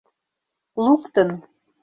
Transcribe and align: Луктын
Луктын 0.83 1.29